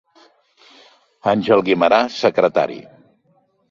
Àngel 1.33 1.63
Guimerà, 1.69 2.03
secretari. 2.19 2.85